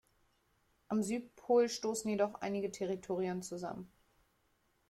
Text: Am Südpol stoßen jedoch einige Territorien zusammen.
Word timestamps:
Am 0.87 1.03
Südpol 1.03 1.69
stoßen 1.69 2.09
jedoch 2.09 2.33
einige 2.41 2.71
Territorien 2.71 3.43
zusammen. 3.43 3.91